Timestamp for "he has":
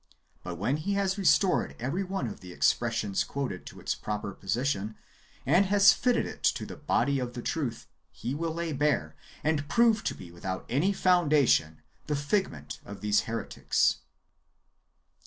0.77-1.19